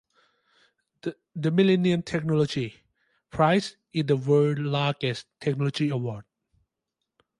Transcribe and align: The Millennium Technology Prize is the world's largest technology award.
The 1.03 1.51
Millennium 1.51 2.01
Technology 2.01 2.73
Prize 3.29 3.77
is 3.93 4.05
the 4.07 4.17
world's 4.17 4.59
largest 4.61 5.27
technology 5.39 5.89
award. 5.89 6.25